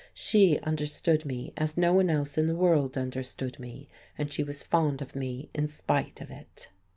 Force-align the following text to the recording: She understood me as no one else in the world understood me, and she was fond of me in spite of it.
She 0.15 0.57
understood 0.61 1.27
me 1.27 1.53
as 1.55 1.77
no 1.77 1.93
one 1.93 2.09
else 2.09 2.35
in 2.35 2.47
the 2.47 2.55
world 2.55 2.97
understood 2.97 3.59
me, 3.59 3.87
and 4.17 4.33
she 4.33 4.41
was 4.43 4.63
fond 4.63 4.99
of 4.99 5.15
me 5.15 5.51
in 5.53 5.67
spite 5.67 6.21
of 6.21 6.31
it. 6.31 6.69